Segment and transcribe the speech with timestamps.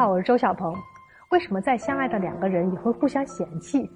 [0.00, 0.74] 好，我是周小鹏。
[1.28, 3.86] 为什么再相爱的两个人也会互相嫌弃？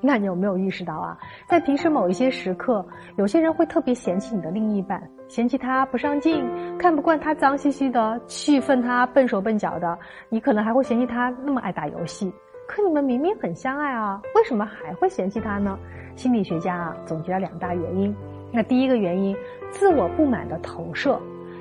[0.00, 1.16] 那你有没有意识到啊，
[1.48, 2.84] 在平时某一些时刻，
[3.16, 6.44] 有些人会特别嫌弃你的另一半，嫌弃他不上进，
[6.76, 9.96] 看不惯他脏兮兮的，气愤他笨手笨脚的。
[10.28, 12.34] 你可能还会嫌弃他那么爱打游戏。
[12.66, 15.78] 可你们明明很相爱啊，为什么还会嫌弃他呢？
[16.16, 18.12] 心理学家啊总结了两大原因。
[18.50, 19.36] 那第一个原因，
[19.70, 21.16] 自我不满的投射。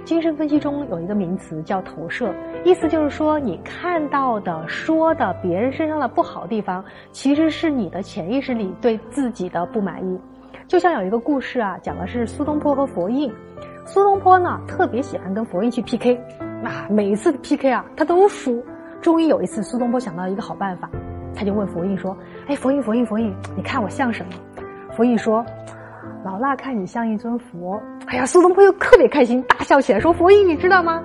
[0.08, 2.34] 精神分析中有一个名词叫投射，
[2.64, 10.18] 意思就是说，你看到的、说的别人身上的不好的地方，其实是你的潜意识里对自己的不满意。
[10.65, 13.29] 就像有一个故事啊，讲的是苏东坡和佛印。
[13.84, 16.15] 苏东坡呢，特别喜欢跟佛印去 PK，
[16.64, 18.64] 啊，每一次 PK 啊，他都输。
[19.01, 20.89] 终于有一次，苏东坡想到一个好办法，
[21.36, 22.15] 他就问佛印说
[22.48, 24.32] ：“哎，佛印，佛印，佛印，你看我像什么？”
[24.96, 25.46] 佛印说。
[26.27, 31.01] 老衲看你像一尊佛，哎呀，苏东坡又特别开心，大笑起来，说：“佛印，你知道吗？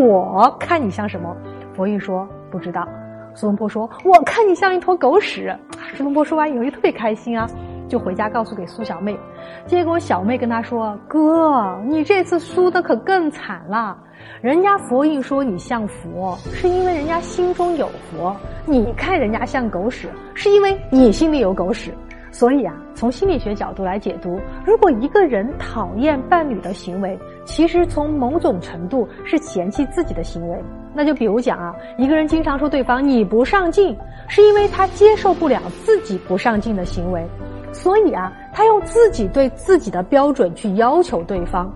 [0.00, 1.36] 我看你像什么？”
[1.74, 2.86] 佛印说：“不知道。”
[3.34, 5.52] 苏东坡说：“我看你像一坨狗屎。”
[5.96, 7.44] 苏东坡说完以后就特别开心啊，
[7.88, 9.18] 就回家告诉给苏小妹。
[9.66, 13.98] 结果小妹跟他说：“哥，你这次输的可更惨了。
[14.40, 18.32] 人家佛印说你像佛，是因为人家心中有佛；
[18.64, 21.92] 你看人家像狗屎，是因为你心里有狗屎。”
[22.32, 30.58] 所以啊，从心理学角度来解读，如果一个人讨厌伴侣的行为，其实从某种程度是嫌弃自己的行为。
[30.94, 33.94] 那就比如讲啊，一个人经常说对方你不上进，
[34.28, 37.22] 是因为他接受不了自己不上进的行为，
[37.70, 41.70] 所以啊，他用自己对自己的标准去要求对方。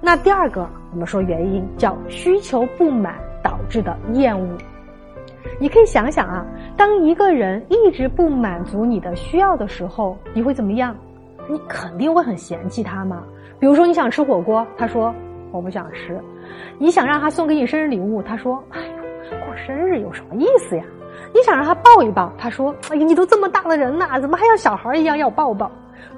[0.00, 4.48] 那第二个，我们说原因叫需求不满导致的厌恶。
[5.58, 6.44] 你可以想想啊，
[6.76, 10.96] 当一个人一直不满足你的需要的时候，你会怎么样？
[11.48, 13.24] 你肯定会很嫌弃他嘛。
[13.58, 15.14] 比如说你想吃火锅，他说
[15.52, 16.14] 我不想吃；
[16.78, 20.84] 你想让他送给你生日礼物，他说哎呦，过生日有什么意思呀？
[21.34, 25.70] 你想让他抱一抱，他说哎呀，你都这么大的人了，怎么还像小孩一样要抱抱？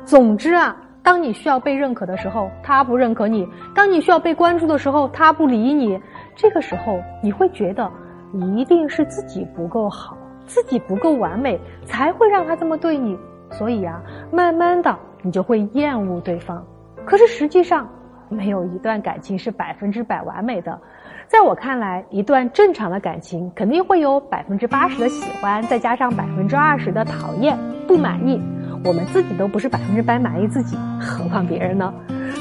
[0.04, 3.44] 总之啊，当你需要被认可的时候，他不认可你；
[3.74, 6.00] 当你需要被关注的时候，他不理你。
[6.36, 7.90] 这个时候，你会觉得。
[8.32, 10.16] 一定是自己不够好，
[10.46, 13.18] 自己不够完美，才会让他这么对你。
[13.50, 14.00] 所以啊，
[14.30, 16.64] 慢慢的你就会厌恶对方。
[17.04, 17.88] 可是实际上，
[18.28, 20.80] 没有一段感情是百分之百完美的。
[21.28, 28.40] 在我看来，一段正常的感情肯定会有百分之八十的喜欢，再加上百分之二十的讨厌、不满意。
[28.84, 31.92] 我们自己都不是百分之百满意自己，何况别人呢？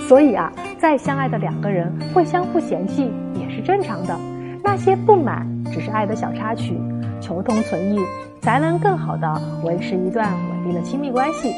[0.07, 4.18] 所以啊，再相爱的两个人会相互嫌弃也是正常的。
[4.63, 6.80] 那些不满只是爱的小插曲，
[7.22, 8.00] 求同存异，
[8.42, 11.54] 才能更好的维持一段稳定的亲密关系。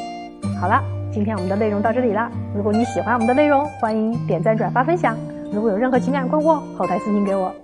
[0.60, 0.82] 好了，
[1.12, 2.30] 今天我们的内容到这里了。
[2.54, 5.16] 如果你喜欢我们的内容，欢迎点赞、转发、分享。
[5.52, 7.54] 如果有任何情感困惑，后台私信给我。